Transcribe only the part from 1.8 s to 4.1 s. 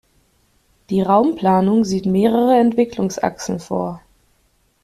sieht mehrere Entwicklungsachsen vor.